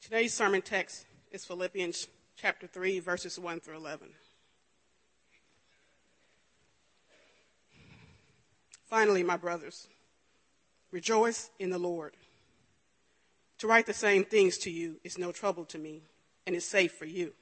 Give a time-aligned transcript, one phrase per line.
[0.00, 2.06] Today's sermon text is Philippians
[2.36, 4.08] chapter 3, verses 1 through 11.
[8.88, 9.88] Finally, my brothers,
[10.92, 12.16] rejoice in the Lord.
[13.58, 16.04] To write the same things to you is no trouble to me
[16.46, 17.34] and is safe for you.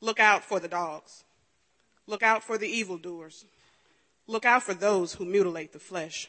[0.00, 1.22] Look out for the dogs.
[2.08, 3.44] Look out for the evildoers.
[4.26, 6.28] Look out for those who mutilate the flesh.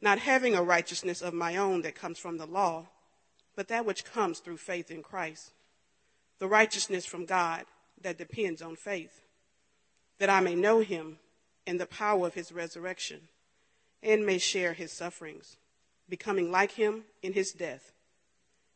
[0.00, 2.86] not having a righteousness of my own that comes from the law,
[3.54, 5.52] but that which comes through faith in Christ,
[6.38, 7.64] the righteousness from God
[8.02, 9.22] that depends on faith,
[10.18, 11.18] that I may know him
[11.66, 13.28] and the power of his resurrection,
[14.02, 15.56] and may share his sufferings,
[16.08, 17.92] becoming like him in his death,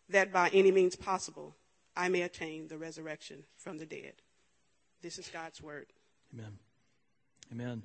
[0.09, 1.55] that by any means possible
[1.97, 4.15] I may attain the resurrection from the dead.
[5.03, 5.87] This is God's word.
[6.35, 6.59] Amen.
[7.53, 7.83] Amen.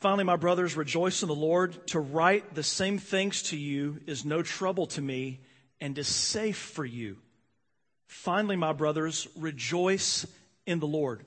[0.00, 1.86] Finally, my brothers, rejoice in the Lord.
[1.88, 5.40] To write the same things to you is no trouble to me
[5.80, 7.16] and is safe for you.
[8.06, 10.26] Finally, my brothers, rejoice
[10.66, 11.24] in the Lord.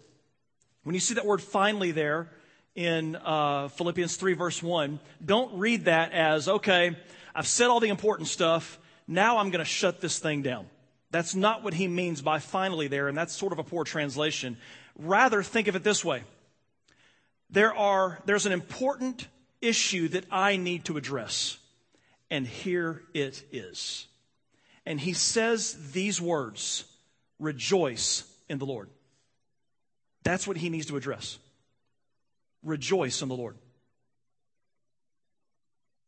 [0.84, 2.30] When you see that word finally there,
[2.76, 6.96] in uh, Philippians 3, verse 1, don't read that as, okay,
[7.36, 8.80] I've said all the important stuff.
[9.08, 10.68] Now I'm going to shut this thing down.
[11.12, 14.58] That's not what he means by finally there, and that's sort of a poor translation.
[14.98, 16.24] Rather, think of it this way
[17.50, 19.28] there are, there's an important
[19.62, 21.58] issue that I need to address,
[22.30, 24.08] and here it is.
[24.86, 26.86] And he says these words
[27.40, 28.90] rejoice in the Lord.
[30.24, 31.38] That's what he needs to address
[32.64, 33.58] rejoice in the Lord.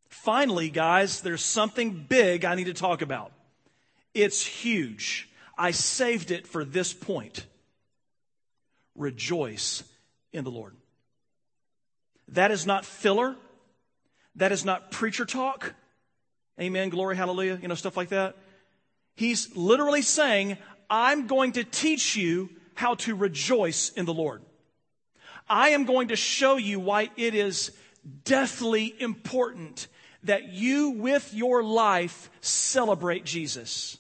[0.10, 3.32] Finally, guys, there's something big I need to talk about.
[4.14, 5.30] It's huge.
[5.58, 7.46] I saved it for this point.
[8.96, 9.84] Rejoice
[10.34, 10.76] in the Lord.
[12.32, 13.36] That is not filler.
[14.36, 15.74] That is not preacher talk.
[16.60, 18.36] Amen, glory, hallelujah, you know, stuff like that.
[19.16, 20.58] He's literally saying,
[20.90, 24.42] I'm going to teach you how to rejoice in the Lord.
[25.50, 27.72] I am going to show you why it is
[28.24, 29.88] deathly important
[30.24, 33.98] that you, with your life, celebrate Jesus.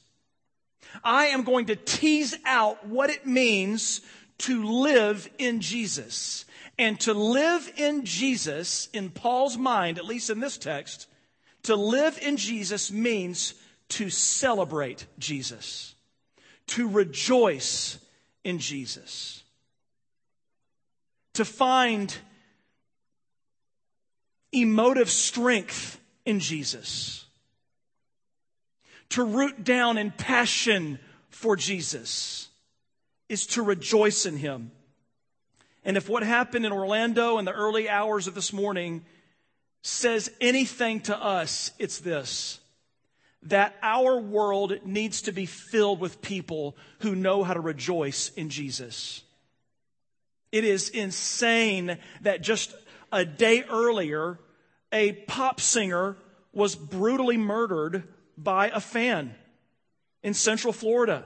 [1.03, 4.01] I am going to tease out what it means
[4.39, 6.45] to live in Jesus.
[6.81, 11.07] And to live in Jesus, in Paul's mind, at least in this text,
[11.63, 13.53] to live in Jesus means
[13.89, 15.95] to celebrate Jesus,
[16.67, 17.97] to rejoice
[18.43, 19.41] in Jesus
[21.33, 22.15] to find
[24.51, 27.25] emotive strength in Jesus,
[29.09, 30.99] to root down in passion
[31.29, 32.49] for Jesus,
[33.29, 34.71] is to rejoice in Him.
[35.83, 39.03] And if what happened in Orlando in the early hours of this morning
[39.81, 42.59] says anything to us, it's this
[43.43, 48.49] that our world needs to be filled with people who know how to rejoice in
[48.49, 49.23] Jesus.
[50.51, 52.71] It is insane that just
[53.11, 54.39] a day earlier,
[54.91, 56.17] a pop singer
[56.53, 58.03] was brutally murdered
[58.37, 59.33] by a fan
[60.21, 61.25] in Central Florida.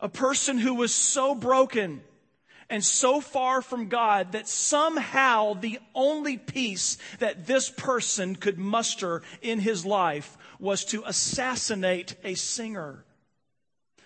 [0.00, 2.02] A person who was so broken
[2.68, 9.22] and so far from God that somehow the only peace that this person could muster
[9.40, 13.04] in his life was to assassinate a singer,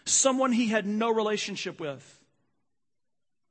[0.05, 2.21] someone he had no relationship with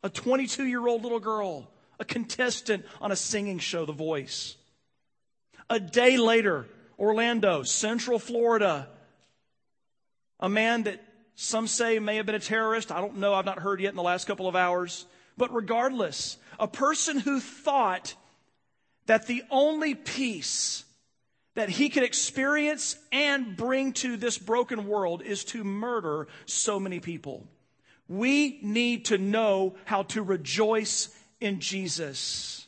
[0.04, 1.70] a 22 year old little girl,
[2.00, 4.56] a contestant on a singing show, The Voice.
[5.70, 6.68] A day later,
[6.98, 8.88] Orlando, Central Florida,
[10.40, 11.02] a man that
[11.42, 12.92] some say may have been a terrorist.
[12.92, 13.34] I don't know.
[13.34, 15.06] I've not heard yet in the last couple of hours.
[15.38, 18.14] But regardless, a person who thought
[19.06, 20.84] that the only peace
[21.56, 27.00] that he could experience and bring to this broken world is to murder so many
[27.00, 27.48] people.
[28.10, 31.08] We need to know how to rejoice
[31.40, 32.68] in Jesus.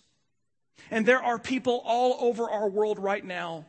[0.89, 3.65] And there are people all over our world right now,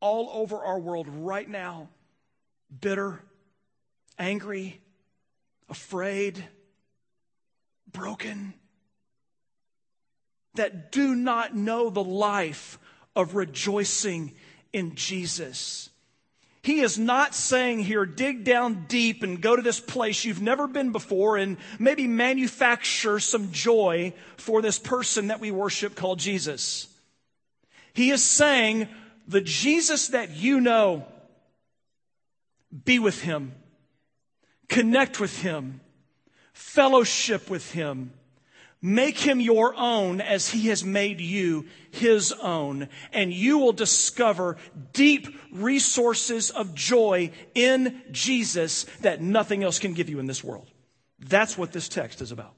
[0.00, 1.88] all over our world right now,
[2.80, 3.22] bitter,
[4.18, 4.80] angry,
[5.68, 6.44] afraid,
[7.90, 8.54] broken,
[10.54, 12.78] that do not know the life
[13.14, 14.34] of rejoicing
[14.72, 15.90] in Jesus.
[16.62, 20.66] He is not saying here, dig down deep and go to this place you've never
[20.66, 26.88] been before and maybe manufacture some joy for this person that we worship called Jesus.
[27.94, 28.88] He is saying,
[29.26, 31.06] the Jesus that you know,
[32.84, 33.54] be with him,
[34.68, 35.80] connect with him,
[36.52, 38.12] fellowship with him,
[38.80, 44.56] Make him your own as he has made you his own, and you will discover
[44.92, 50.70] deep resources of joy in Jesus that nothing else can give you in this world.
[51.18, 52.54] That's what this text is about.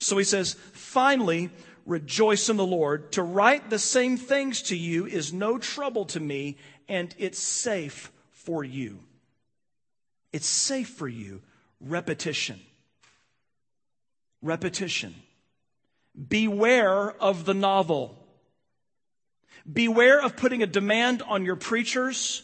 [0.00, 1.50] So he says, finally,
[1.86, 3.10] rejoice in the Lord.
[3.12, 6.56] To write the same things to you is no trouble to me,
[6.88, 9.00] and it's safe for you.
[10.32, 11.42] It's safe for you.
[11.80, 12.60] Repetition.
[14.40, 15.14] Repetition.
[16.28, 18.18] Beware of the novel.
[19.70, 22.42] Beware of putting a demand on your preachers,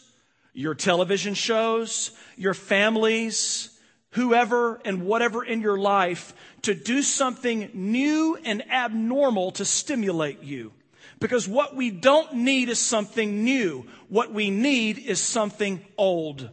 [0.53, 3.77] your television shows, your families,
[4.11, 6.33] whoever and whatever in your life
[6.63, 10.71] to do something new and abnormal to stimulate you.
[11.19, 13.85] Because what we don't need is something new.
[14.07, 16.49] What we need is something old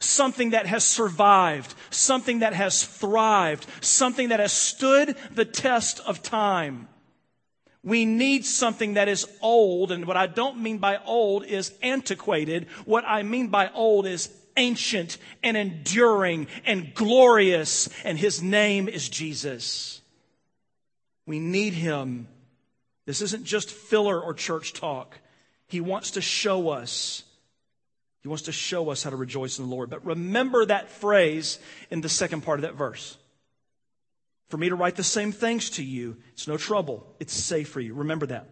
[0.00, 6.22] something that has survived, something that has thrived, something that has stood the test of
[6.22, 6.88] time.
[7.82, 12.66] We need something that is old, and what I don't mean by old is antiquated.
[12.84, 19.08] What I mean by old is ancient and enduring and glorious, and his name is
[19.08, 20.02] Jesus.
[21.24, 22.28] We need him.
[23.06, 25.18] This isn't just filler or church talk.
[25.66, 27.22] He wants to show us
[28.28, 29.90] wants to show us how to rejoice in the Lord.
[29.90, 31.58] But remember that phrase
[31.90, 33.16] in the second part of that verse.
[34.48, 37.06] For me to write the same things to you, it's no trouble.
[37.20, 37.94] It's safe for you.
[37.94, 38.48] Remember that.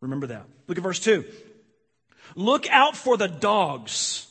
[0.00, 0.46] Remember that.
[0.66, 1.24] Look at verse 2.
[2.34, 4.26] Look out for the dogs.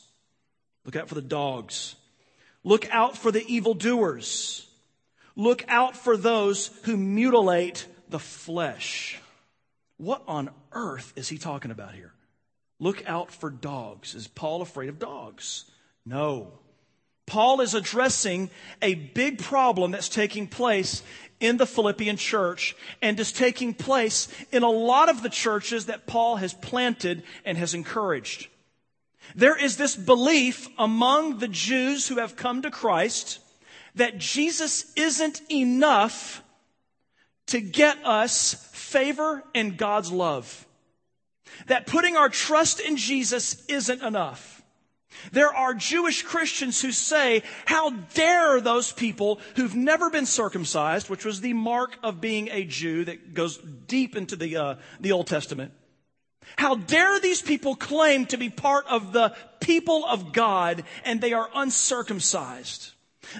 [0.84, 1.96] Look out for the dogs.
[2.64, 4.66] Look out for the evildoers.
[5.36, 9.20] Look out for those who mutilate the flesh.
[9.96, 12.12] What on earth is he talking about here?
[12.80, 14.14] Look out for dogs.
[14.14, 15.64] Is Paul afraid of dogs?
[16.06, 16.52] No.
[17.26, 21.02] Paul is addressing a big problem that's taking place
[21.40, 26.06] in the Philippian church and is taking place in a lot of the churches that
[26.06, 28.48] Paul has planted and has encouraged.
[29.34, 33.40] There is this belief among the Jews who have come to Christ
[33.96, 36.42] that Jesus isn't enough
[37.48, 40.66] to get us favor and God's love
[41.66, 44.62] that putting our trust in Jesus isn't enough.
[45.32, 51.24] There are Jewish Christians who say, how dare those people who've never been circumcised, which
[51.24, 55.26] was the mark of being a Jew that goes deep into the, uh, the Old
[55.26, 55.72] Testament.
[56.56, 61.32] How dare these people claim to be part of the people of God and they
[61.32, 62.92] are uncircumcised?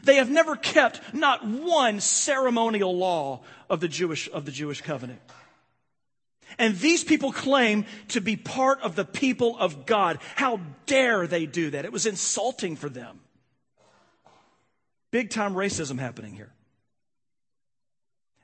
[0.03, 5.21] They have never kept not one ceremonial law of the Jewish, of the Jewish covenant.
[6.57, 10.19] And these people claim to be part of the people of God.
[10.37, 11.85] How dare they do that?
[11.85, 13.21] It was insulting for them.
[15.11, 16.53] Big time racism happening here.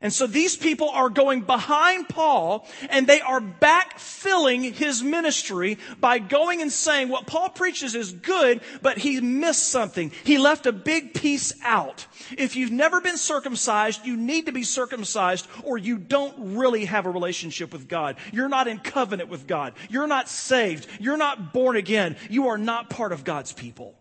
[0.05, 6.19] And so these people are going behind Paul and they are backfilling his ministry by
[6.19, 10.13] going and saying what Paul preaches is good, but he missed something.
[10.23, 12.07] He left a big piece out.
[12.37, 17.07] If you've never been circumcised, you need to be circumcised or you don't really have
[17.07, 18.17] a relationship with God.
[18.31, 19.73] You're not in covenant with God.
[19.89, 20.87] You're not saved.
[21.01, 22.17] You're not born again.
[22.29, 23.95] You are not part of God's people.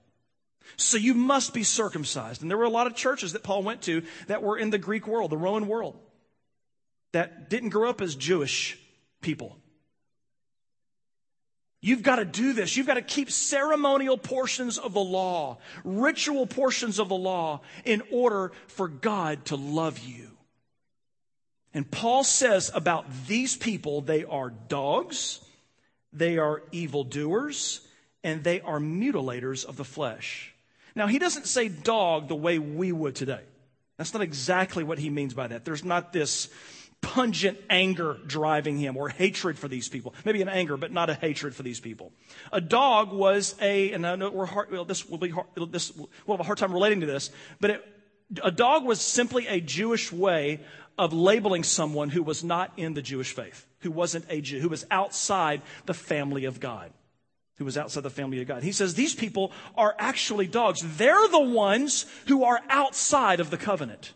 [0.78, 2.42] So you must be circumcised.
[2.42, 4.78] And there were a lot of churches that Paul went to that were in the
[4.78, 5.98] Greek world, the Roman world,
[7.12, 8.78] that didn't grow up as Jewish
[9.22, 9.58] people.
[11.82, 12.78] You've got to do this.
[12.78, 18.02] You've got to keep ceremonial portions of the law, ritual portions of the law, in
[18.10, 20.30] order for God to love you.
[21.74, 25.42] And Paul says about these people, they are dogs,
[26.14, 27.82] they are evildoers,
[28.24, 30.53] and they are mutilators of the flesh.
[30.96, 33.42] Now, he doesn't say dog the way we would today.
[33.98, 35.66] That's not exactly what he means by that.
[35.66, 36.50] There's not this
[37.02, 40.16] pungent anger driving him or hatred for these people.
[40.26, 42.12] Maybe an anger, but not a hatred for these people.
[42.52, 45.92] A dog was a, and I know we're hard, well, this will be hard, this,
[45.96, 47.86] we'll have a hard time relating to this, but it,
[48.42, 50.62] a dog was simply a Jewish way
[50.98, 54.70] of labeling someone who was not in the Jewish faith, who wasn't a Jew, who
[54.70, 56.92] was outside the family of God.
[57.58, 58.64] Who was outside the family of God.
[58.64, 60.82] He says these people are actually dogs.
[60.98, 64.14] They're the ones who are outside of the covenant.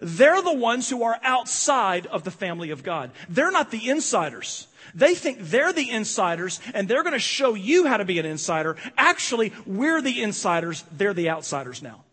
[0.00, 3.10] They're the ones who are outside of the family of God.
[3.28, 4.66] They're not the insiders.
[4.94, 8.26] They think they're the insiders and they're going to show you how to be an
[8.26, 8.76] insider.
[8.96, 10.84] Actually, we're the insiders.
[10.90, 12.04] They're the outsiders now.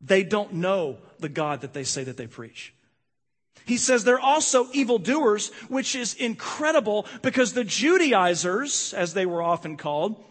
[0.00, 2.74] They don't know the God that they say that they preach.
[3.66, 9.76] He says they're also evildoers, which is incredible because the Judaizers, as they were often
[9.76, 10.24] called,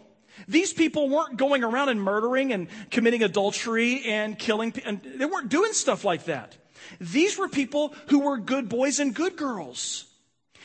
[0.48, 5.50] these people weren't going around and murdering and committing adultery and killing, and they weren't
[5.50, 6.56] doing stuff like that.
[6.98, 10.06] These were people who were good boys and good girls.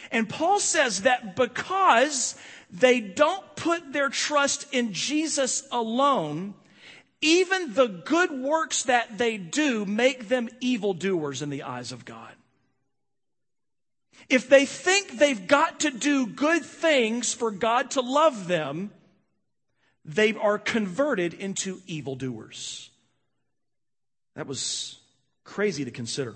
[0.10, 2.36] And Paul says that because
[2.72, 6.54] they don't put their trust in Jesus alone,
[7.20, 12.32] even the good works that they do make them evildoers in the eyes of God.
[14.32, 18.92] If they think they've got to do good things for God to love them,
[20.06, 22.90] they are converted into evildoers.
[24.36, 25.02] That was
[25.52, 26.36] Crazy to consider.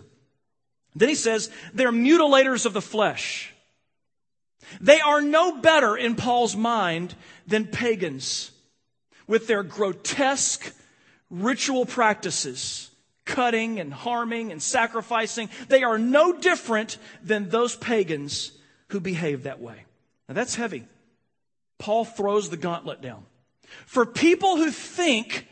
[0.93, 3.53] Then he says, they're mutilators of the flesh.
[4.81, 7.15] They are no better in Paul's mind
[7.47, 8.51] than pagans
[9.25, 10.73] with their grotesque
[11.29, 12.89] ritual practices,
[13.25, 15.50] cutting and harming and sacrificing.
[15.67, 18.51] They are no different than those pagans
[18.89, 19.86] who behave that way.
[20.29, 20.86] Now that's heavy.
[21.77, 23.25] Paul throws the gauntlet down.
[23.86, 25.48] For people who think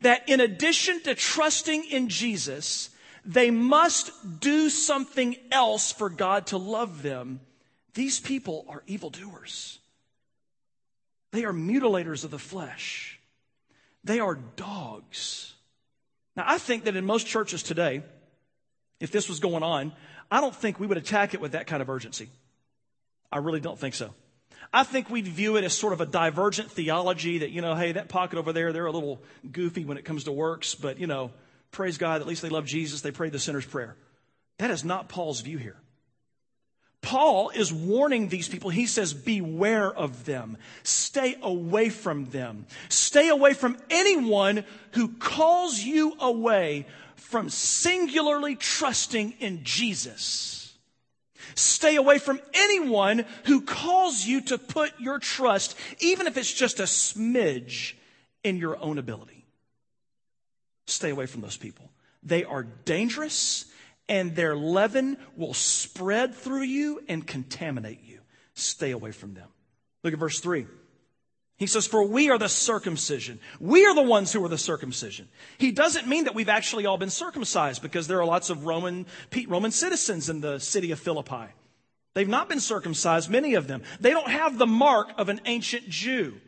[0.00, 2.90] that in addition to trusting in Jesus,
[3.24, 7.40] they must do something else for God to love them.
[7.94, 9.78] These people are evildoers.
[11.30, 13.18] They are mutilators of the flesh.
[14.04, 15.54] They are dogs.
[16.36, 18.02] Now, I think that in most churches today,
[19.00, 19.92] if this was going on,
[20.30, 22.28] I don't think we would attack it with that kind of urgency.
[23.30, 24.14] I really don't think so.
[24.72, 27.92] I think we'd view it as sort of a divergent theology that, you know, hey,
[27.92, 31.06] that pocket over there, they're a little goofy when it comes to works, but, you
[31.06, 31.30] know,
[31.70, 33.96] praise God, at least they love Jesus, they pray the sinner's prayer.
[34.58, 35.76] That is not Paul's view here.
[37.04, 38.70] Paul is warning these people.
[38.70, 40.56] He says, beware of them.
[40.84, 42.64] Stay away from them.
[42.88, 50.72] Stay away from anyone who calls you away from singularly trusting in Jesus.
[51.54, 56.80] Stay away from anyone who calls you to put your trust, even if it's just
[56.80, 57.92] a smidge,
[58.42, 59.44] in your own ability.
[60.86, 61.90] Stay away from those people.
[62.22, 63.66] They are dangerous
[64.08, 68.20] and their leaven will spread through you and contaminate you.
[68.54, 69.48] Stay away from them.
[70.02, 70.66] Look at verse 3.
[71.56, 73.38] He says, For we are the circumcision.
[73.60, 75.28] We are the ones who are the circumcision.
[75.58, 79.06] He doesn't mean that we've actually all been circumcised because there are lots of Roman,
[79.46, 81.46] Roman citizens in the city of Philippi.
[82.14, 83.82] They've not been circumcised, many of them.
[84.00, 86.40] They don't have the mark of an ancient Jew.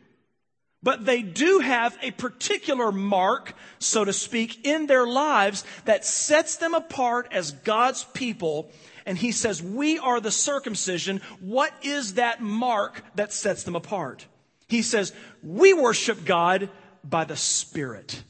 [0.83, 6.57] But they do have a particular mark, so to speak, in their lives that sets
[6.57, 8.71] them apart as God's people.
[9.05, 11.21] And he says, We are the circumcision.
[11.39, 14.27] What is that mark that sets them apart?
[14.67, 16.69] He says, We worship God
[17.03, 18.21] by the Spirit.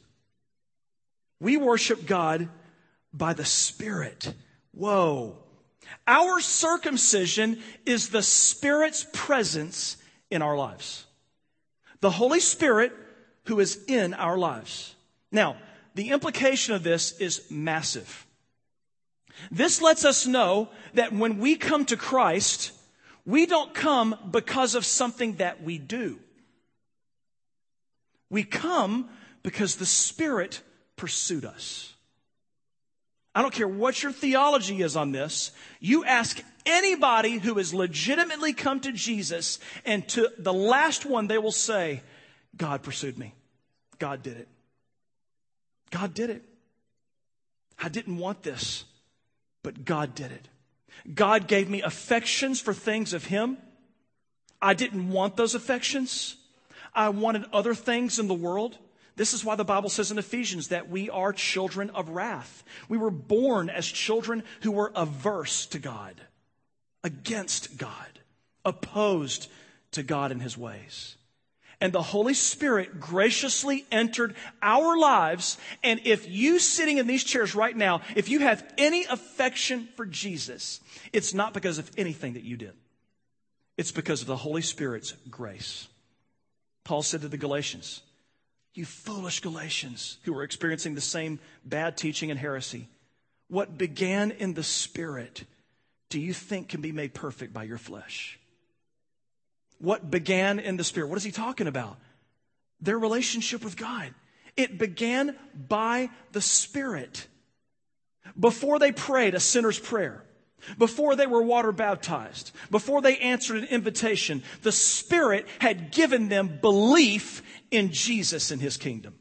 [1.39, 2.47] We worship God
[3.11, 4.33] by the Spirit.
[4.71, 5.37] Whoa.
[6.07, 9.97] Our circumcision is the Spirit's presence
[10.29, 11.06] in our lives
[12.07, 12.93] the Holy Spirit
[13.47, 14.95] who is in our lives.
[15.29, 15.57] Now,
[15.93, 18.25] the implication of this is massive.
[19.51, 22.71] This lets us know that when we come to Christ,
[23.25, 26.17] we don't come because of something that we do.
[28.29, 29.09] We come
[29.43, 30.61] because the Spirit
[30.95, 31.93] pursued us.
[33.37, 35.51] I don't care what your theology is on this.
[35.79, 41.37] You ask anybody who has legitimately come to Jesus, and to the last one, they
[41.37, 42.01] will say,
[42.55, 43.35] God pursued me.
[43.99, 44.47] God did it.
[45.91, 46.41] God did it.
[47.77, 48.85] I didn't want this,
[49.61, 50.47] but God did it.
[51.13, 53.59] God gave me affections for things of Him.
[54.59, 56.37] I didn't want those affections.
[56.91, 58.79] I wanted other things in the world.
[59.17, 62.63] This is why the Bible says in Ephesians that we are children of wrath.
[62.87, 66.21] We were born as children who were averse to God
[67.03, 68.19] against God,
[68.63, 69.49] opposed
[69.91, 71.17] to God and his ways.
[71.79, 75.57] and the Holy Spirit graciously entered our lives.
[75.83, 80.05] And if you sitting in these chairs right now, if you have any affection for
[80.05, 80.81] Jesus,
[81.13, 82.73] it's not because of anything that you did.
[83.77, 85.87] It's because of the Holy Spirit's grace.
[86.83, 88.01] Paul said to the Galatians,
[88.77, 92.87] You foolish Galatians who are experiencing the same bad teaching and heresy,
[93.47, 95.45] what began in the Spirit
[96.09, 98.39] do you think can be made perfect by your flesh?
[99.79, 101.07] What began in the Spirit?
[101.07, 101.97] What is he talking about?
[102.79, 104.13] Their relationship with God.
[104.55, 105.35] It began
[105.67, 107.25] by the Spirit.
[108.39, 110.23] Before they prayed a sinner's prayer,
[110.77, 116.59] before they were water baptized, before they answered an invitation, the Spirit had given them
[116.61, 119.15] belief in Jesus and His kingdom.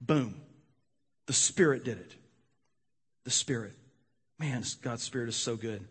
[0.00, 0.40] Boom.
[1.26, 2.14] The Spirit did it.
[3.24, 3.72] The Spirit.
[4.38, 5.84] Man, God's Spirit is so good.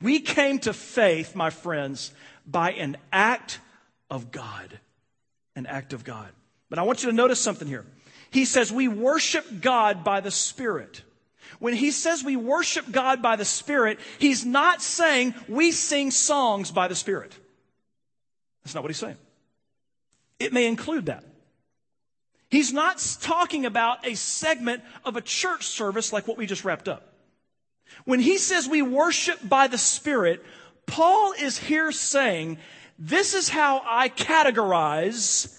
[0.00, 2.12] We came to faith, my friends,
[2.46, 3.60] by an act
[4.10, 4.78] of God.
[5.54, 6.28] An act of God.
[6.68, 7.86] But I want you to notice something here.
[8.30, 11.02] He says we worship God by the Spirit.
[11.58, 16.70] When he says we worship God by the Spirit, he's not saying we sing songs
[16.70, 17.32] by the Spirit.
[18.62, 19.16] That's not what he's saying.
[20.38, 21.24] It may include that.
[22.50, 26.88] He's not talking about a segment of a church service like what we just wrapped
[26.88, 27.12] up.
[28.04, 30.44] When he says we worship by the Spirit,
[30.86, 32.58] Paul is here saying,
[32.98, 35.52] this is how I categorize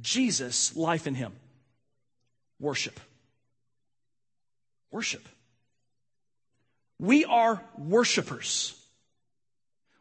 [0.00, 1.32] Jesus' life in him.
[2.58, 2.98] Worship.
[4.90, 5.26] Worship.
[7.02, 8.80] We are worshipers.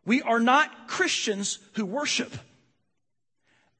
[0.05, 2.31] We are not Christians who worship.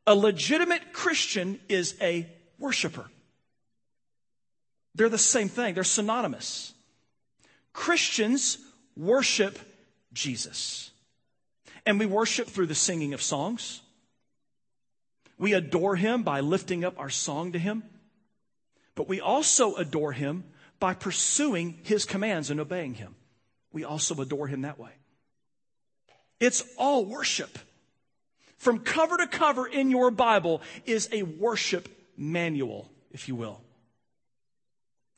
[0.08, 3.06] A legitimate Christian is a worshiper.
[4.96, 6.74] They're the same thing, they're synonymous.
[7.74, 8.58] Christians
[8.98, 9.60] worship
[10.14, 10.90] Jesus.
[11.86, 13.84] And we worship through the singing of songs.
[15.38, 17.84] We adore him by lifting up our song to him.
[18.96, 20.44] But we also adore him
[20.82, 23.16] by pursuing his commands and obeying him.
[23.72, 24.90] We also adore him that way.
[26.42, 27.58] It's all worship.
[28.58, 33.62] From cover to cover in your Bible is a worship manual, if you will.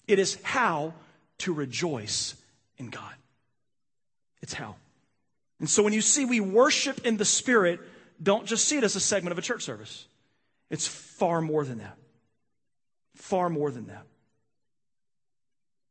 [0.05, 0.93] It is how
[1.39, 2.36] to rejoice
[2.78, 3.13] in God.
[4.41, 4.76] It's how.
[5.62, 7.80] And so when you see we worship in the Spirit,
[8.21, 10.08] don't just see it as a segment of a church service.
[10.69, 11.97] It's far more than that.
[13.15, 14.06] Far more than that.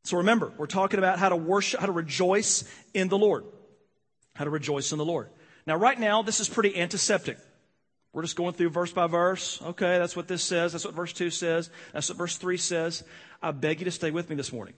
[0.03, 2.63] So remember, we're talking about how to worship, how to rejoice
[2.93, 3.45] in the Lord.
[4.35, 5.29] How to rejoice in the Lord.
[5.65, 7.37] Now, right now, this is pretty antiseptic.
[8.11, 9.61] We're just going through verse by verse.
[9.61, 10.73] Okay, that's what this says.
[10.73, 11.69] That's what verse 2 says.
[11.93, 13.03] That's what verse 3 says.
[13.41, 14.75] I beg you to stay with me this morning.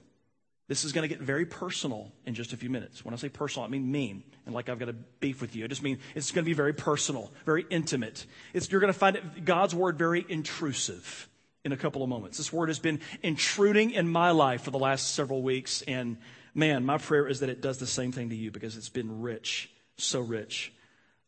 [0.68, 3.04] This is going to get very personal in just a few minutes.
[3.04, 4.24] When I say personal, I mean mean.
[4.46, 5.66] And like I've got a beef with you.
[5.66, 8.26] I just mean it's going to be very personal, very intimate.
[8.54, 11.30] It's, you're going to find it, God's word very intrusive
[11.66, 12.38] in a couple of moments.
[12.38, 15.82] This word has been intruding in my life for the last several weeks.
[15.82, 16.18] And
[16.54, 19.22] man, my prayer is that it does the same thing to you because it's been
[19.22, 20.72] rich, so rich.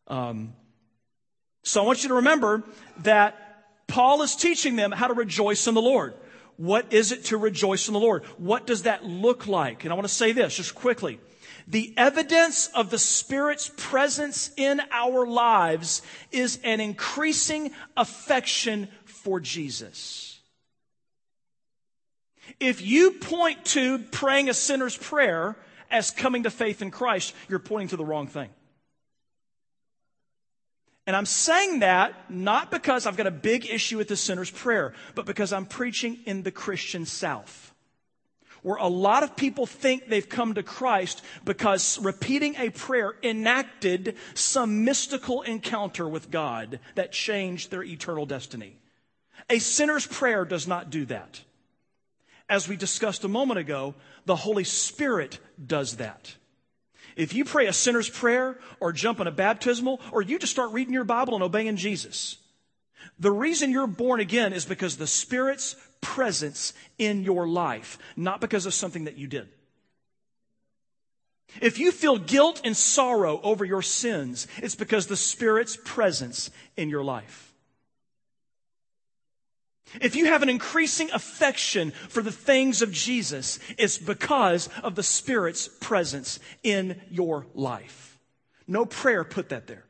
[0.06, 0.54] Um,
[1.64, 2.62] so I want you to remember
[2.98, 3.36] that
[3.88, 6.14] Paul is teaching them how to rejoice in the Lord.
[6.56, 8.24] What is it to rejoice in the Lord?
[8.38, 9.84] What does that look like?
[9.84, 11.18] And I want to say this just quickly.
[11.68, 16.00] The evidence of the Spirit's presence in our lives
[16.32, 18.88] is an increasing affection
[19.28, 20.40] for Jesus.
[22.58, 25.54] If you point to praying a sinner's prayer
[25.90, 28.48] as coming to faith in Christ, you're pointing to the wrong thing.
[31.06, 34.94] And I'm saying that not because I've got a big issue with the sinner's prayer,
[35.14, 37.74] but because I'm preaching in the Christian South.
[38.62, 44.16] Where a lot of people think they've come to Christ because repeating a prayer enacted
[44.32, 48.78] some mystical encounter with God that changed their eternal destiny.
[49.50, 51.42] A sinner's prayer does not do that.
[52.48, 56.34] As we discussed a moment ago, the Holy Spirit does that.
[57.16, 60.72] If you pray a sinner's prayer or jump in a baptismal or you just start
[60.72, 62.36] reading your Bible and obeying Jesus,
[63.18, 68.66] the reason you're born again is because the Spirit's presence in your life, not because
[68.66, 69.48] of something that you did.
[71.60, 76.88] If you feel guilt and sorrow over your sins, it's because the Spirit's presence in
[76.88, 77.47] your life.
[80.00, 85.02] If you have an increasing affection for the things of Jesus, it's because of the
[85.02, 88.18] Spirit's presence in your life.
[88.66, 89.84] No prayer put that there.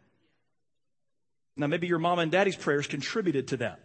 [1.56, 3.80] Now, maybe your mom and daddy's prayers contributed to that.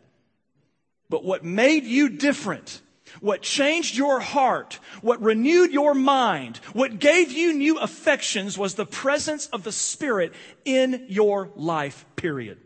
[1.10, 2.82] But what made you different,
[3.20, 8.86] what changed your heart, what renewed your mind, what gave you new affections was the
[8.86, 12.60] presence of the Spirit in your life, period.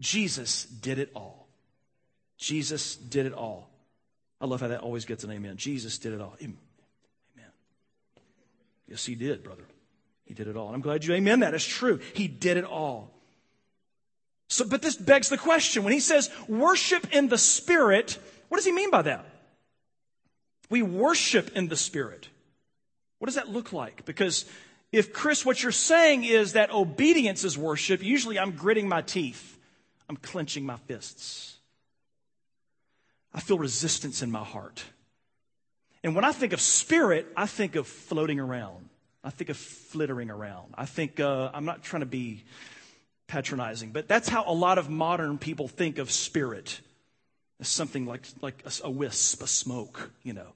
[0.00, 1.39] Jesus did it all.
[2.40, 3.68] Jesus did it all.
[4.40, 5.58] I love how that always gets an amen.
[5.58, 6.34] Jesus did it all.
[6.40, 6.56] Amen.
[8.88, 9.62] Yes, he did, brother.
[10.24, 10.66] He did it all.
[10.66, 11.54] And I'm glad you amen that.
[11.54, 12.00] It's true.
[12.14, 13.12] He did it all.
[14.48, 15.84] So, but this begs the question.
[15.84, 19.24] When he says worship in the Spirit, what does he mean by that?
[20.70, 22.28] We worship in the Spirit.
[23.18, 24.04] What does that look like?
[24.06, 24.44] Because
[24.90, 29.58] if, Chris, what you're saying is that obedience is worship, usually I'm gritting my teeth,
[30.08, 31.58] I'm clenching my fists.
[33.32, 34.82] I feel resistance in my heart.
[36.02, 38.88] And when I think of spirit, I think of floating around.
[39.22, 40.74] I think of flittering around.
[40.76, 42.44] I think, uh, I'm not trying to be
[43.26, 46.80] patronizing, but that's how a lot of modern people think of spirit
[47.60, 50.54] as something like, like a, a wisp, a smoke, you know.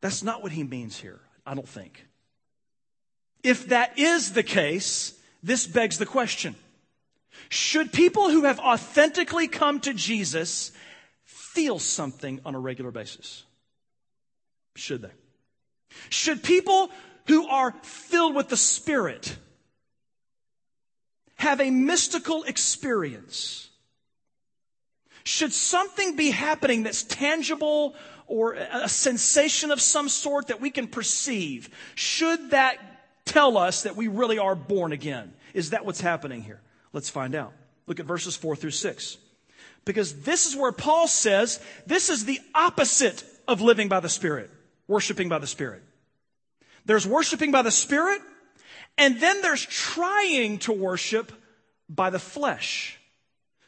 [0.00, 2.06] That's not what he means here, I don't think.
[3.42, 6.56] If that is the case, this begs the question
[7.50, 10.72] Should people who have authentically come to Jesus
[11.52, 13.44] feel something on a regular basis?
[14.76, 15.10] Should they?
[16.08, 16.90] Should people
[17.26, 19.36] who are filled with the Spirit
[21.36, 23.68] have a mystical experience?
[25.24, 27.94] Should something be happening that's tangible
[28.26, 31.68] or a sensation of some sort that we can perceive?
[31.94, 32.76] Should that
[33.24, 35.32] tell us that we really are born again?
[35.52, 36.60] Is that what's happening here?
[36.92, 37.52] Let's find out.
[37.86, 39.18] Look at verses 4 through 6.
[39.84, 44.50] Because this is where Paul says this is the opposite of living by the Spirit,
[44.86, 45.82] worshiping by the Spirit.
[46.84, 48.20] There's worshiping by the Spirit,
[48.98, 51.32] and then there's trying to worship
[51.88, 52.98] by the flesh.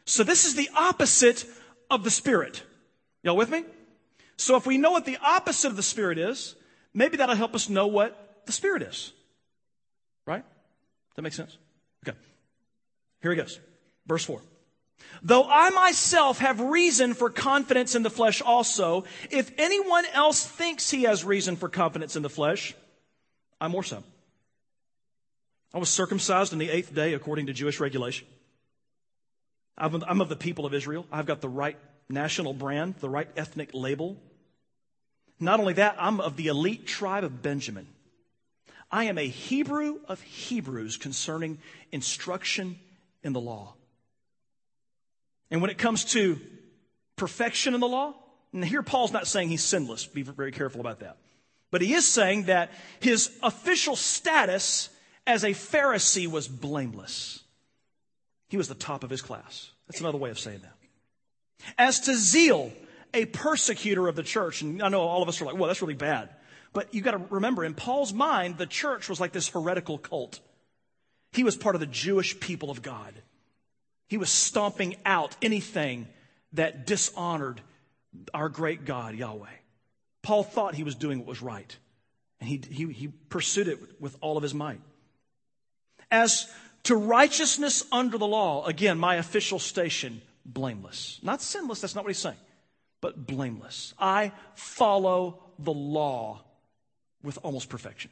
[0.05, 1.45] So this is the opposite
[1.91, 2.63] of the Spirit.
[3.23, 3.65] Y'all with me?
[4.37, 6.55] So if we know what the opposite of the Spirit is,
[6.93, 9.13] maybe that'll help us know what the Spirit is.
[10.27, 10.45] Right?
[11.17, 11.57] That makes sense?
[12.07, 12.17] Okay.
[13.23, 13.61] Here he goes.
[14.07, 14.41] Verse 4.
[15.23, 20.91] Though I myself have reason for confidence in the flesh also, if anyone else thinks
[20.91, 22.75] he has reason for confidence in the flesh,
[23.61, 24.03] I more so.
[25.73, 28.27] I was circumcised on the eighth day according to Jewish regulation.
[29.79, 31.07] I'm of the people of Israel.
[31.11, 34.17] I've got the right national brand, the right ethnic label.
[35.41, 37.87] Not only that, I'm of the elite tribe of Benjamin.
[38.91, 41.59] I am a Hebrew of Hebrews concerning
[41.91, 42.79] instruction
[43.23, 43.75] in the law.
[45.53, 46.41] And when it comes to
[47.15, 48.15] perfection in the law,
[48.55, 51.19] and here Paul's not saying he's sinless, be very careful about that.
[51.71, 54.89] But he is saying that his official status
[55.27, 57.45] as a Pharisee was blameless.
[58.49, 59.71] He was the top of his class.
[59.87, 61.75] That's another way of saying that.
[61.77, 62.73] As to zeal,
[63.13, 65.83] a persecutor of the church, and I know all of us are like, well, that's
[65.83, 66.31] really bad.
[66.73, 70.41] But you got to remember, in Paul's mind, the church was like this heretical cult.
[71.33, 73.13] He was part of the Jewish people of God.
[74.13, 76.07] He was stomping out anything
[76.53, 77.63] that dishonored
[78.35, 79.49] our great God, Yahweh.
[80.21, 81.75] Paul thought he was doing what was right,
[82.39, 84.83] and he, he, he pursued it with all of his might.
[86.11, 86.47] As
[86.83, 91.19] to righteousness under the law, again, my official station, blameless.
[91.23, 92.37] Not sinless, that's not what he's saying,
[93.01, 93.95] but blameless.
[93.99, 96.43] I follow the law
[97.23, 98.11] with almost perfection.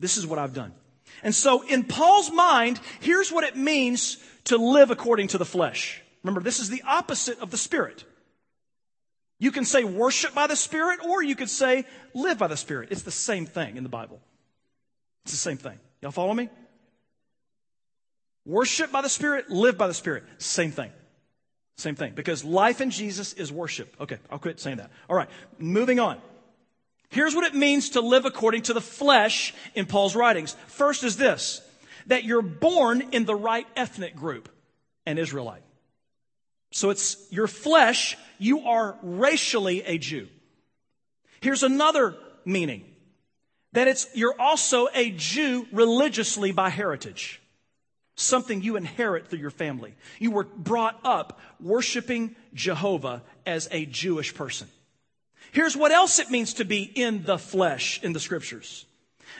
[0.00, 0.74] This is what I've done.
[1.22, 6.02] And so, in Paul's mind, here's what it means to live according to the flesh.
[6.22, 8.04] Remember, this is the opposite of the Spirit.
[9.38, 12.90] You can say worship by the Spirit, or you could say live by the Spirit.
[12.92, 14.20] It's the same thing in the Bible.
[15.24, 15.78] It's the same thing.
[16.00, 16.48] Y'all follow me?
[18.46, 20.24] Worship by the Spirit, live by the Spirit.
[20.38, 20.90] Same thing.
[21.76, 22.12] Same thing.
[22.14, 23.94] Because life in Jesus is worship.
[24.00, 24.90] Okay, I'll quit saying that.
[25.08, 26.20] All right, moving on.
[27.14, 30.56] Here's what it means to live according to the flesh in Paul's writings.
[30.66, 31.62] First is this
[32.08, 34.48] that you're born in the right ethnic group,
[35.06, 35.62] an Israelite.
[36.72, 40.26] So it's your flesh, you are racially a Jew.
[41.40, 42.84] Here's another meaning
[43.74, 47.40] that it's you're also a Jew religiously by heritage.
[48.16, 49.94] Something you inherit through your family.
[50.18, 54.66] You were brought up worshiping Jehovah as a Jewish person.
[55.54, 58.86] Here's what else it means to be in the flesh in the scriptures.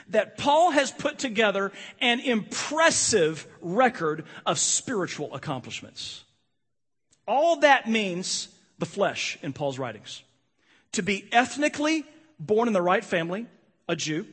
[0.07, 6.23] That Paul has put together an impressive record of spiritual accomplishments.
[7.27, 8.47] All that means
[8.79, 10.23] the flesh in Paul's writings.
[10.93, 12.05] To be ethnically
[12.39, 13.47] born in the right family,
[13.89, 14.25] a Jew,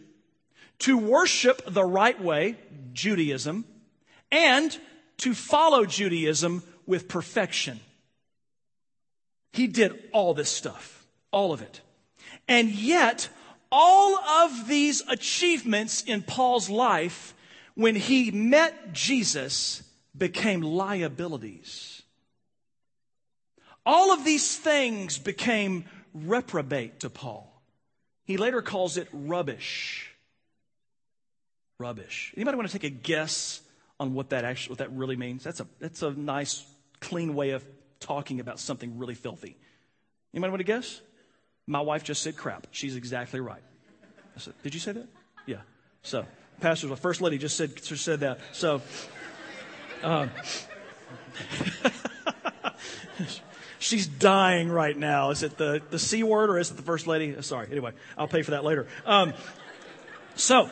[0.80, 2.58] to worship the right way,
[2.92, 3.64] Judaism,
[4.30, 4.78] and
[5.16, 7.80] to follow Judaism with perfection.
[9.52, 11.01] He did all this stuff.
[11.32, 11.80] All of it.
[12.46, 13.28] And yet,
[13.70, 17.34] all of these achievements in Paul's life,
[17.74, 19.82] when he met Jesus,
[20.16, 22.02] became liabilities.
[23.84, 27.48] All of these things became reprobate to Paul.
[28.24, 30.10] He later calls it rubbish.
[31.78, 32.32] Rubbish.
[32.36, 33.60] Anybody want to take a guess
[33.98, 35.42] on what that actually what that really means?
[35.42, 36.64] That's a that's a nice
[37.00, 37.64] clean way of
[37.98, 39.56] talking about something really filthy.
[40.32, 41.00] Anybody want to guess?
[41.66, 42.66] My wife just said crap.
[42.70, 43.62] She's exactly right.
[44.36, 45.06] I Said, Did you say that?
[45.46, 45.58] Yeah.
[46.02, 46.26] So,
[46.60, 48.40] pastor, the first lady just said just said that.
[48.52, 48.82] So,
[50.02, 50.30] um,
[53.78, 55.30] she's dying right now.
[55.30, 57.40] Is it the the c word or is it the first lady?
[57.42, 57.68] Sorry.
[57.70, 58.88] Anyway, I'll pay for that later.
[59.06, 59.34] Um,
[60.34, 60.70] so,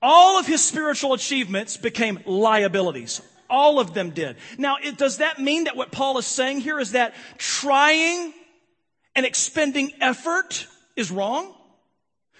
[0.00, 3.22] all of his spiritual achievements became liabilities.
[3.48, 4.36] All of them did.
[4.58, 8.32] Now, it, does that mean that what Paul is saying here is that trying
[9.14, 11.54] and expending effort is wrong?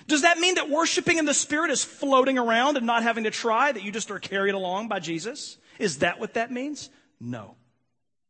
[0.07, 3.31] Does that mean that worshiping in the Spirit is floating around and not having to
[3.31, 5.59] try, that you just are carried along by Jesus?
[5.79, 6.91] Is that what that means?
[7.21, 7.55] No.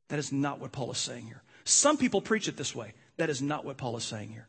[0.09, 1.43] That is not what Paul is saying here.
[1.65, 2.93] Some people preach it this way.
[3.17, 4.49] That is not what Paul is saying here.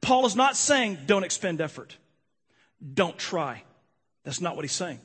[0.00, 1.96] Paul is not saying don't expend effort,
[2.94, 3.62] don't try.
[4.24, 5.00] That's not what he's saying.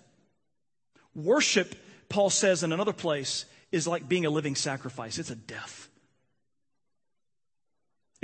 [1.14, 1.76] Worship,
[2.10, 5.85] Paul says in another place, is like being a living sacrifice, it's a death.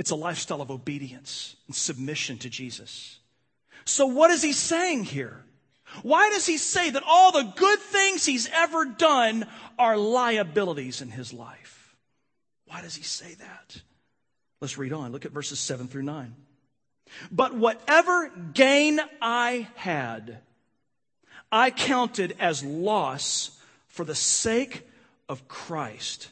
[0.02, 3.20] It's a lifestyle of obedience and submission to Jesus.
[3.84, 5.44] So, what is he saying here?
[6.02, 9.46] Why does he say that all the good things he's ever done
[9.78, 11.94] are liabilities in his life?
[12.66, 13.80] Why does he say that?
[14.60, 15.12] Let's read on.
[15.12, 16.34] Look at verses 7 through 9.
[17.30, 20.38] But whatever gain I had,
[21.52, 24.84] I counted as loss for the sake
[25.28, 26.28] of Christ.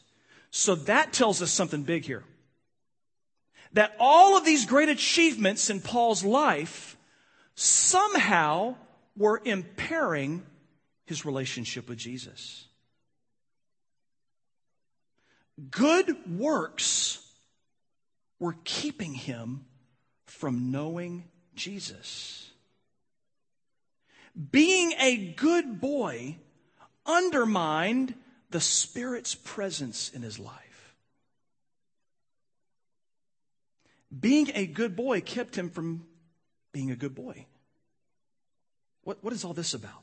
[0.51, 2.25] So that tells us something big here.
[3.73, 6.97] That all of these great achievements in Paul's life
[7.55, 8.77] somehow
[9.17, 10.45] were impairing
[11.05, 12.67] his relationship with Jesus.
[15.71, 17.19] Good works
[18.39, 19.67] were keeping him
[20.27, 22.51] from knowing Jesus
[24.51, 26.37] being a good boy
[27.05, 28.15] undermined
[28.51, 30.70] the Spirit's presence in his life.
[34.19, 36.07] Being a good boy kept him from
[36.73, 37.47] being a good boy.
[39.05, 40.03] What, what is all this about?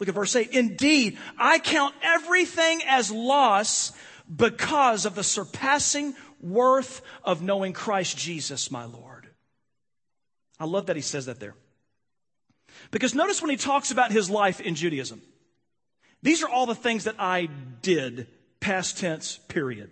[0.00, 0.50] Look at verse 8.
[0.50, 3.92] Indeed, I count everything as loss
[4.34, 9.28] because of the surpassing worth of knowing Christ Jesus, my Lord.
[10.58, 11.54] I love that he says that there.
[12.90, 15.22] Because notice when he talks about his life in Judaism,
[16.22, 17.48] these are all the things that I
[17.82, 18.26] did,
[18.60, 19.90] past tense, period.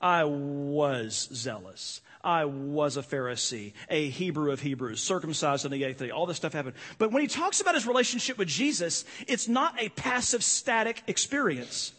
[0.00, 2.00] I was zealous.
[2.26, 6.10] I was a Pharisee, a Hebrew of Hebrews, circumcised on the eighth day.
[6.10, 6.74] All this stuff happened.
[6.98, 11.92] But when he talks about his relationship with Jesus, it's not a passive, static experience.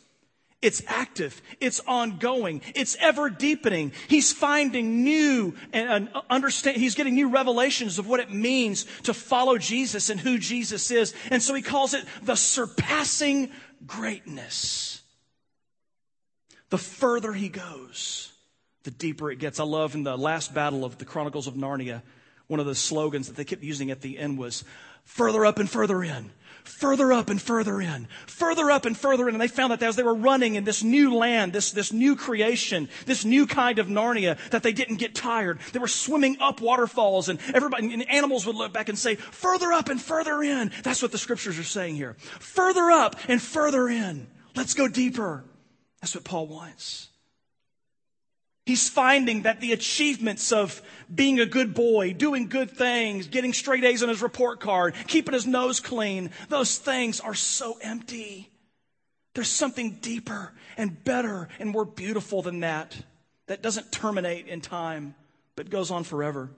[0.62, 1.42] It's active.
[1.62, 2.62] It's ongoing.
[2.76, 3.94] It's ever deepening.
[4.10, 6.78] He's finding new and understand.
[6.78, 11.14] He's getting new revelations of what it means to follow Jesus and who Jesus is.
[11.32, 13.52] And so he calls it the surpassing
[13.86, 15.04] greatness.
[16.70, 18.34] The further he goes,
[18.88, 19.60] the deeper it gets.
[19.60, 22.04] I love in the last battle of the Chronicles of Narnia,
[22.48, 24.64] one of the slogans that they kept using at the end was
[25.04, 26.32] further up and further in
[26.64, 29.36] further up and further in, further up and further in.
[29.36, 32.18] And they found that as they were running in this new land, this, this new
[32.18, 35.60] creation, this new kind of Narnia, that they didn't get tired.
[35.72, 39.72] They were swimming up waterfalls and everybody, and animals would look back and say, further
[39.72, 40.72] up and further in.
[40.84, 42.18] That's what the scriptures are saying here.
[42.20, 44.28] Further up and further in.
[44.54, 45.46] Let's go deeper.
[46.02, 47.08] That's what Paul wants.
[48.68, 50.82] He's finding that the achievements of
[51.14, 55.34] being a good boy, doing good things, getting straight A's on his report card, keeping
[55.34, 58.52] his nose clean, those things are so empty.
[59.36, 62.94] There's something deeper and better and more beautiful than that,
[63.46, 65.16] that doesn't terminate in time,
[65.56, 66.50] but goes on forever.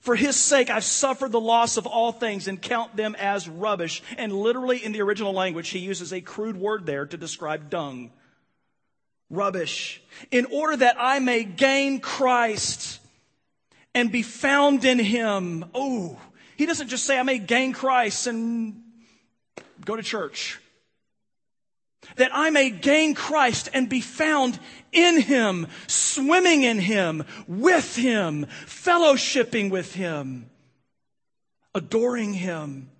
[0.00, 4.02] For his sake, I've suffered the loss of all things and count them as rubbish.
[4.18, 8.10] And literally in the original language, he uses a crude word there to describe dung
[9.30, 13.00] rubbish, in order that I may gain Christ
[13.94, 15.64] and be found in him.
[15.74, 16.18] Oh,
[16.56, 18.82] he doesn't just say, I may gain Christ and
[19.84, 20.60] go to church.
[22.16, 24.58] That I may gain Christ and be found
[24.92, 30.48] in him, swimming in him, with him, fellowshipping with him,
[31.74, 32.90] adoring him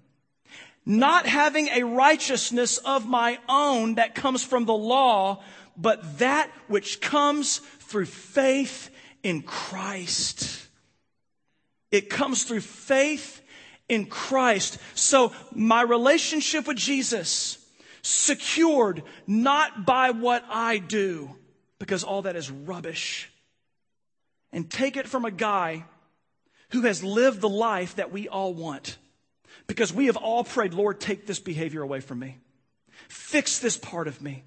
[0.87, 5.43] not having a righteousness of my own that comes from the law,
[5.77, 8.89] but that which comes through faith
[9.25, 10.65] in Christ.
[11.91, 13.43] It comes through faith
[13.89, 14.79] in Christ.
[14.95, 17.59] So my relationship with Jesus
[18.03, 21.35] secured not by what I do,
[21.81, 23.31] because all that is rubbish.
[24.53, 25.85] And take it from a guy
[26.71, 28.97] who has lived the life that we all want.
[29.67, 32.39] Because we have all prayed, Lord, take this behavior away from me.
[33.09, 34.45] Fix this part of me.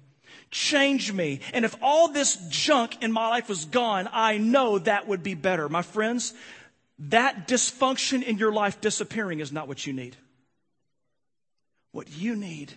[0.50, 1.40] Change me.
[1.52, 5.34] And if all this junk in my life was gone, I know that would be
[5.34, 5.68] better.
[5.68, 6.34] My friends,
[6.98, 10.16] that dysfunction in your life disappearing is not what you need.
[11.92, 12.72] What you need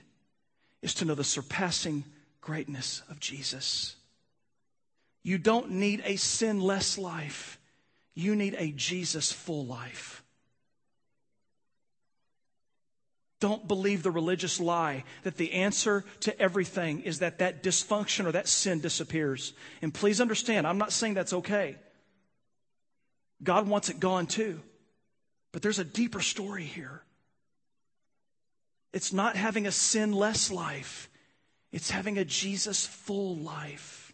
[0.81, 2.03] is to know the surpassing
[2.41, 3.95] greatness of Jesus.
[5.23, 7.59] You don't need a sinless life.
[8.13, 10.22] You need a Jesus full life.
[13.43, 18.31] Don't believe the religious lie that the answer to everything is that that dysfunction or
[18.31, 19.51] that sin disappears.
[19.81, 21.75] And please understand, I'm not saying that's okay.
[23.43, 24.61] God wants it gone too.
[25.51, 27.03] But there's a deeper story here.
[28.93, 31.09] It's not having a sinless life,
[31.73, 34.13] it's having a Jesus full life.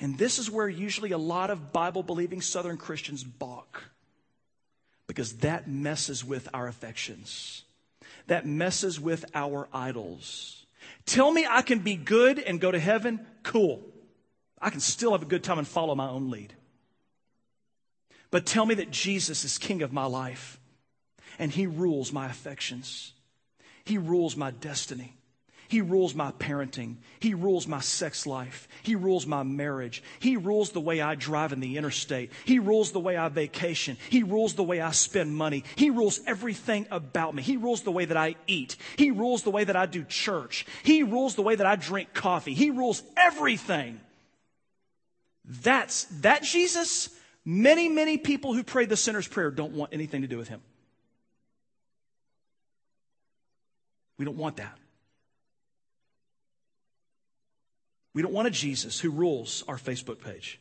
[0.00, 3.84] And this is where usually a lot of Bible believing Southern Christians balk
[5.06, 7.62] because that messes with our affections
[8.26, 10.66] that messes with our idols.
[11.06, 13.82] Tell me I can be good and go to heaven, cool.
[14.60, 16.54] I can still have a good time and follow my own lead.
[18.30, 20.60] But tell me that Jesus is king of my life
[21.38, 23.12] and he rules my affections.
[23.84, 25.16] He rules my destiny.
[25.70, 26.96] He rules my parenting.
[27.20, 28.66] He rules my sex life.
[28.82, 30.02] He rules my marriage.
[30.18, 32.32] He rules the way I drive in the interstate.
[32.44, 33.96] He rules the way I vacation.
[34.08, 35.62] He rules the way I spend money.
[35.76, 37.42] He rules everything about me.
[37.42, 38.76] He rules the way that I eat.
[38.96, 40.66] He rules the way that I do church.
[40.82, 42.54] He rules the way that I drink coffee.
[42.54, 44.00] He rules everything.
[45.44, 47.10] That's that Jesus.
[47.44, 50.62] Many, many people who pray the sinner's prayer don't want anything to do with him.
[54.18, 54.76] We don't want that.
[58.12, 60.60] We don't want a Jesus who rules our Facebook page.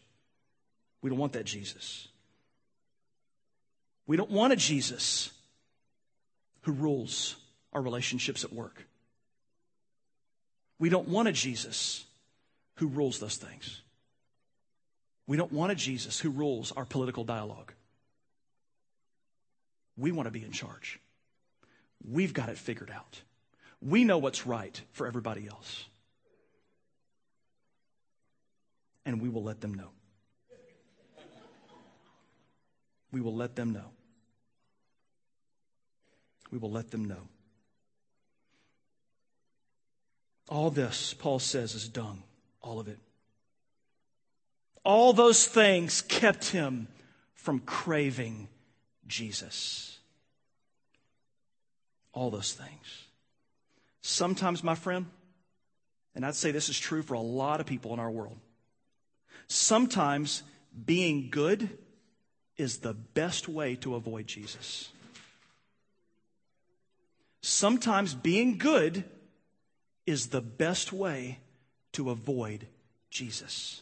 [1.02, 2.08] We don't want that Jesus.
[4.06, 5.32] We don't want a Jesus
[6.62, 7.36] who rules
[7.74, 8.86] our relationships at work.
[10.78, 12.06] We don't want a Jesus
[12.76, 13.82] who rules those things.
[15.28, 17.74] We don't want a Jesus who rules our political dialogue.
[19.98, 21.00] We want to be in charge.
[22.10, 23.22] We've got it figured out.
[23.82, 25.86] We know what's right for everybody else.
[29.10, 29.90] And we will let them know.
[33.12, 33.86] We will let them know.
[36.52, 37.28] We will let them know.
[40.48, 42.22] All this, Paul says, is dung.
[42.62, 43.00] All of it.
[44.84, 46.88] All those things kept him
[47.34, 48.48] from craving
[49.08, 49.98] Jesus.
[52.14, 53.06] All those things.
[54.02, 55.08] Sometimes, my friend,
[56.14, 58.38] and I'd say this is true for a lot of people in our world,
[59.50, 60.44] Sometimes
[60.86, 61.78] being good
[62.56, 64.90] is the best way to avoid Jesus.
[67.42, 69.04] Sometimes being good
[70.06, 71.40] is the best way
[71.94, 72.68] to avoid
[73.10, 73.82] Jesus.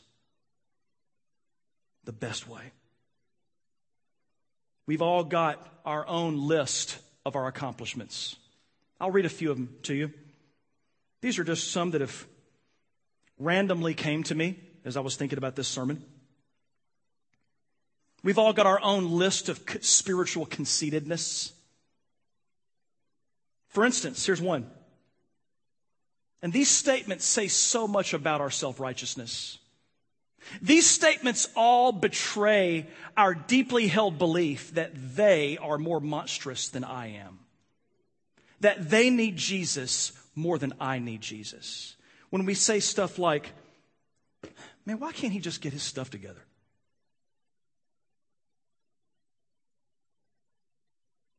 [2.05, 2.71] The best way.
[4.85, 8.37] We've all got our own list of our accomplishments.
[9.01, 10.13] I'll read a few of them to you.
[11.21, 12.25] These are just some that have
[13.37, 16.01] randomly came to me as I was thinking about this sermon.
[18.23, 21.51] We've all got our own list of spiritual conceitedness.
[23.67, 24.69] For instance, here's one.
[26.41, 29.59] And these statements say so much about our self righteousness.
[30.61, 37.07] These statements all betray our deeply held belief that they are more monstrous than I
[37.07, 37.39] am.
[38.61, 41.95] That they need Jesus more than I need Jesus.
[42.29, 43.51] When we say stuff like,
[44.87, 46.39] Man, why can't he just get his stuff together?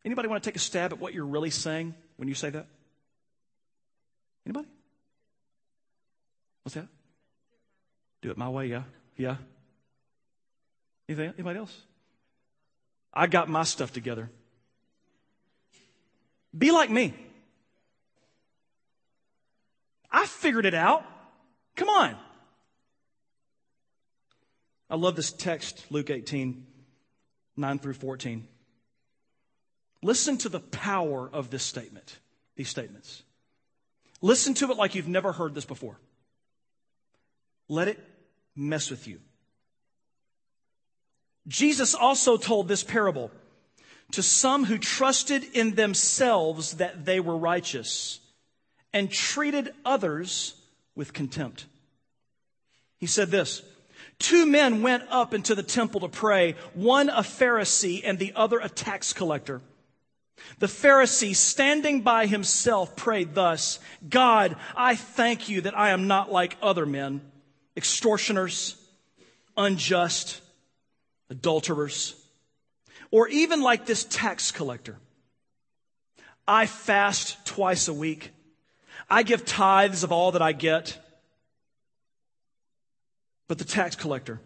[0.05, 2.67] Anybody want to take a stab at what you're really saying when you say that?
[4.45, 4.69] Anybody?
[6.63, 6.89] What's that?
[8.21, 8.83] Do it my way, yeah.
[9.17, 9.37] Yeah.
[11.09, 11.75] Anything, anybody else?
[13.15, 14.29] I got my stuff together.
[16.57, 17.15] Be like me.
[20.11, 21.07] I figured it out.
[21.77, 22.28] Come on.
[24.91, 26.67] I love this text, Luke 18,
[27.57, 28.47] 9 through 14.
[30.03, 32.19] Listen to the power of this statement,
[32.57, 33.23] these statements.
[34.23, 35.99] Listen to it like you've never heard this before.
[37.69, 38.03] Let it
[38.57, 39.21] mess with you.
[41.47, 43.31] Jesus also told this parable
[44.13, 48.21] to some who trusted in themselves that they were righteous
[48.93, 50.55] and treated others
[50.95, 51.67] with contempt.
[52.99, 53.63] He said this
[54.19, 58.59] Two men went up into the temple to pray, one a Pharisee and the other
[58.59, 59.61] a tax collector.
[60.59, 66.33] The Pharisee, standing by himself, prayed thus God, I thank you that I am not
[66.33, 67.21] like other men,
[67.77, 68.77] extortioners,
[69.57, 70.41] unjust,
[71.31, 72.15] adulterers,
[73.11, 74.99] or even like this tax collector.
[76.47, 78.31] I fast twice a week.
[79.11, 80.99] I give tithes of all that I get.
[83.49, 84.41] But the tax collector,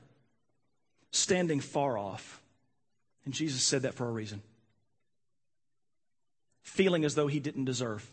[1.11, 2.41] standing far off,
[3.25, 4.43] and Jesus said that for a reason,
[6.63, 8.09] feeling as though he didn't deserve,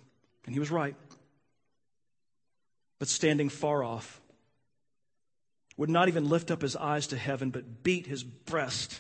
[0.46, 0.96] and he was right,
[2.98, 4.20] but standing far off,
[5.78, 9.00] would not even lift up his eyes to heaven, but beat his breast,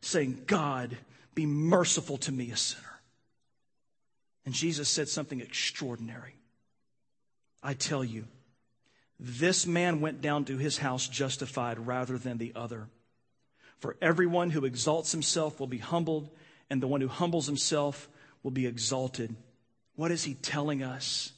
[0.00, 0.96] saying, God,
[1.34, 3.00] be merciful to me, a sinner.
[4.46, 6.34] And Jesus said something extraordinary.
[7.62, 8.26] I tell you,
[9.18, 12.88] this man went down to his house justified rather than the other.
[13.78, 16.30] For everyone who exalts himself will be humbled,
[16.70, 18.08] and the one who humbles himself
[18.42, 19.34] will be exalted.
[19.96, 21.32] What is he telling us?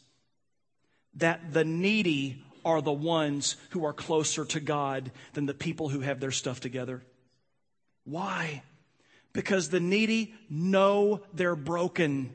[1.14, 6.01] That the needy are the ones who are closer to God than the people who
[6.01, 7.03] have their stuff together.
[8.05, 8.62] Why?
[9.33, 12.35] Because the needy know they're broken.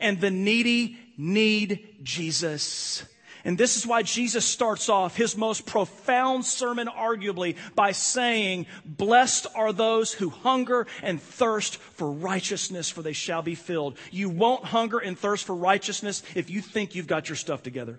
[0.00, 3.04] And the needy need Jesus.
[3.44, 9.46] And this is why Jesus starts off his most profound sermon, arguably, by saying, Blessed
[9.54, 13.96] are those who hunger and thirst for righteousness, for they shall be filled.
[14.10, 17.98] You won't hunger and thirst for righteousness if you think you've got your stuff together.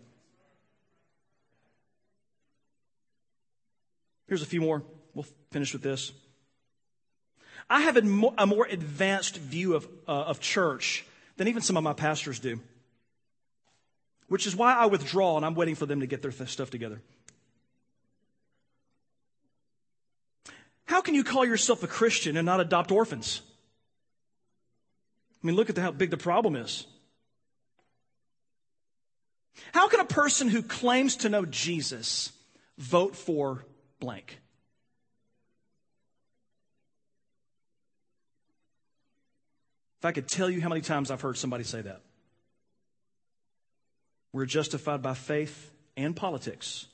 [4.28, 4.84] Here's a few more.
[5.16, 6.12] We'll finish with this.
[7.70, 11.06] I have a more, advanced view of, uh, of church
[11.38, 12.60] than even some of my pastors do,
[14.30, 16.70] which is why I withdraw and I'm waiting for them to get their th- stuff
[16.70, 17.02] together.
[20.86, 23.42] How can you call yourself a Christian and not adopt orphans?
[25.44, 26.88] I mean, look at how big the problem is.
[29.74, 32.32] How can a person who claims to know Jesus
[32.80, 33.66] vote for
[34.00, 34.40] blank.
[40.00, 42.02] If I could tell you how many times I've heard somebody say that.
[44.32, 46.86] We're justified by faith and politics.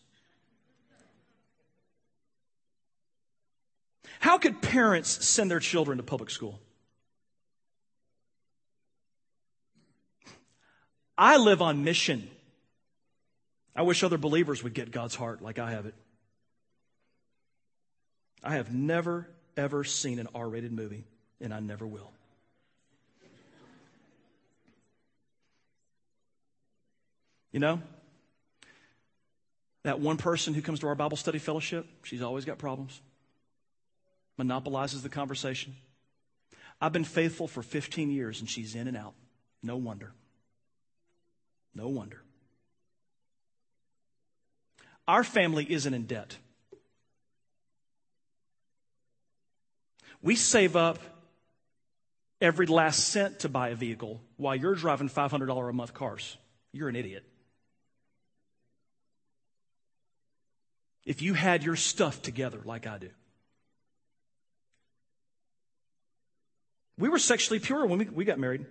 [4.19, 6.59] How could parents send their children to public school?
[11.17, 12.29] I live on mission.
[13.75, 15.93] I wish other believers would get God's heart like I have it.
[18.43, 19.27] I have never,
[19.57, 21.05] ever seen an R rated movie,
[21.41, 22.11] and I never will.
[27.55, 27.81] You know,
[29.83, 32.99] that one person who comes to our Bible study fellowship, she's always got problems,
[34.37, 35.73] monopolizes the conversation.
[36.81, 39.13] I've been faithful for 15 years, and she's in and out.
[39.63, 40.11] No wonder.
[41.73, 42.21] No wonder.
[45.07, 46.35] Our family isn't in debt.
[50.21, 50.99] We save up
[52.41, 56.35] every last cent to buy a vehicle while you're driving $500 a month cars.
[56.73, 57.23] You're an idiot.
[61.05, 63.09] If you had your stuff together like I do.
[66.97, 68.65] We were sexually pure when we, we got married.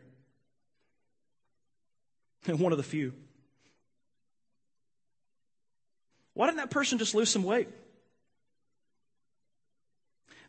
[2.46, 3.12] And one of the few.
[6.32, 7.68] Why didn't that person just lose some weight?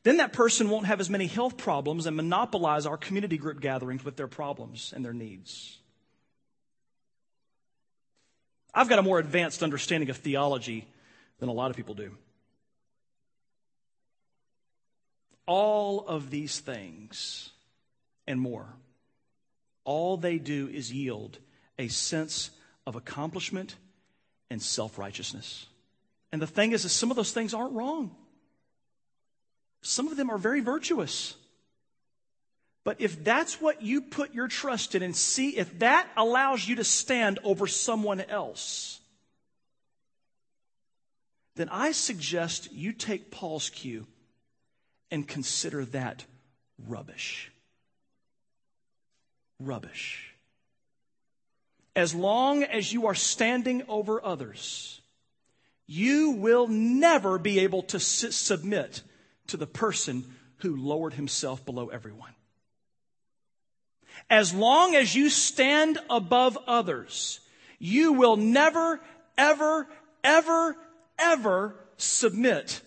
[0.04, 4.04] Then that person won't have as many health problems and monopolize our community group gatherings
[4.04, 5.80] with their problems and their needs.
[8.74, 10.88] I've got a more advanced understanding of theology
[11.40, 12.16] than a lot of people do.
[15.46, 17.52] All of these things
[18.26, 18.68] and more,
[19.84, 21.38] all they do is yield
[21.78, 22.52] a sense
[22.88, 23.76] of accomplishment
[24.50, 25.68] and self righteousness.
[26.32, 28.16] And the thing is, is some of those things aren't wrong.
[29.82, 31.36] Some of them are very virtuous.
[32.84, 36.76] But if that's what you put your trust in and see if that allows you
[36.76, 39.00] to stand over someone else,
[41.56, 44.06] then I suggest you take Paul's cue
[45.10, 46.26] and consider that
[46.88, 47.52] rubbish.
[49.60, 50.34] Rubbish.
[51.96, 55.00] As long as you are standing over others,
[55.88, 59.02] you will never be able to submit
[59.48, 60.26] to the person
[60.58, 62.32] who lowered himself below everyone.
[64.30, 67.40] As long as you stand above others,
[67.80, 69.00] you will never,
[69.38, 69.88] ever,
[70.24, 70.76] ever,
[71.18, 72.82] ever submit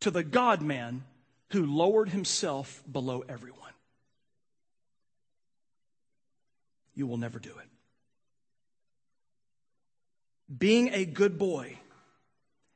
[0.00, 1.04] to the God man
[1.50, 3.58] who lowered himself below everyone.
[6.94, 7.68] You will never do it.
[10.58, 11.78] Being a good boy,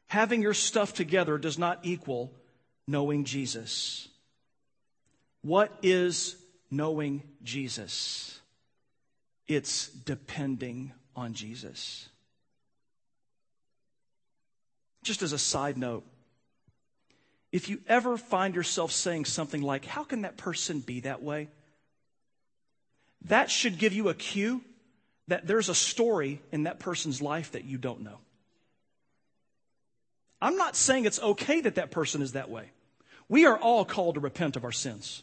[0.07, 2.33] having your stuff together does not equal
[2.87, 4.09] knowing Jesus.
[5.43, 6.37] What is
[6.71, 8.41] knowing Jesus?
[9.47, 12.09] It's depending on Jesus.
[15.07, 16.05] Just as a side note,
[17.53, 21.49] if you ever find yourself saying something like, How can that person be that way?
[23.27, 24.63] That should give you a cue
[25.29, 28.19] that there's a story in that person's life that you don't know.
[30.43, 32.73] I'm not saying it's okay that that person is that way.
[33.29, 35.23] We are all called to repent of our sins.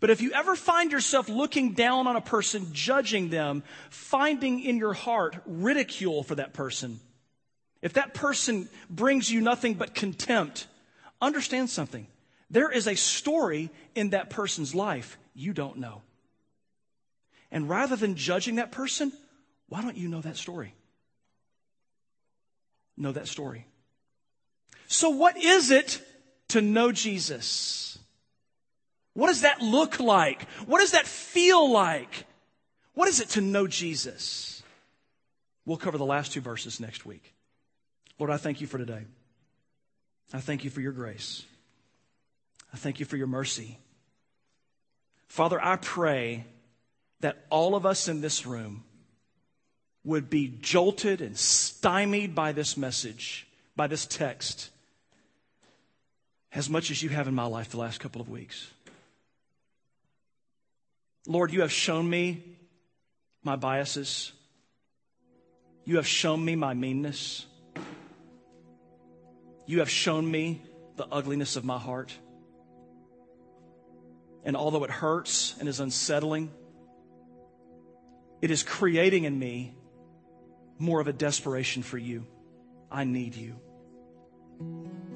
[0.00, 4.76] But if you ever find yourself looking down on a person, judging them, finding in
[4.76, 6.98] your heart ridicule for that person,
[7.82, 10.66] if that person brings you nothing but contempt,
[11.20, 12.06] understand something.
[12.50, 16.02] There is a story in that person's life you don't know.
[17.50, 19.12] And rather than judging that person,
[19.68, 20.74] why don't you know that story?
[22.96, 23.66] Know that story.
[24.88, 26.00] So, what is it
[26.48, 27.98] to know Jesus?
[29.14, 30.48] What does that look like?
[30.66, 32.26] What does that feel like?
[32.94, 34.62] What is it to know Jesus?
[35.64, 37.34] We'll cover the last two verses next week.
[38.18, 39.04] Lord, I thank you for today.
[40.32, 41.44] I thank you for your grace.
[42.72, 43.78] I thank you for your mercy.
[45.28, 46.44] Father, I pray
[47.20, 48.84] that all of us in this room
[50.04, 53.46] would be jolted and stymied by this message,
[53.76, 54.70] by this text,
[56.52, 58.70] as much as you have in my life the last couple of weeks.
[61.26, 62.42] Lord, you have shown me
[63.42, 64.32] my biases.
[65.84, 67.44] You have shown me my meanness.
[69.68, 70.62] You have shown me
[70.96, 72.10] the ugliness of my heart.
[74.42, 76.50] And although it hurts and is unsettling,
[78.40, 79.74] it is creating in me
[80.78, 82.26] more of a desperation for you.
[82.90, 83.56] I need you.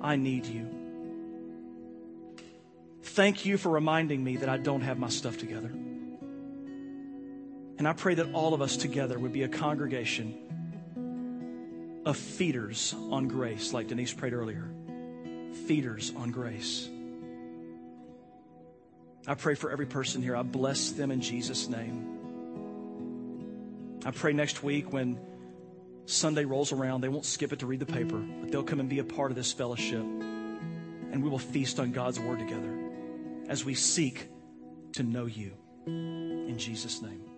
[0.03, 0.69] I need you.
[3.03, 5.73] Thank you for reminding me that I don't have my stuff together.
[7.79, 10.52] And I pray that all of us together would be a congregation
[12.05, 14.69] of feeders on grace, like Denise prayed earlier.
[15.67, 16.89] Feeders on grace.
[19.27, 20.35] I pray for every person here.
[20.35, 22.09] I bless them in Jesus' name.
[24.05, 25.21] I pray next week when
[26.07, 28.89] Sunday rolls around, they won't skip it to read the paper, but they'll come and
[28.89, 30.03] be a part of this fellowship.
[30.03, 32.79] And we will feast on God's word together
[33.49, 34.29] as we seek
[34.95, 35.53] to know you.
[35.87, 37.32] In Jesus' name.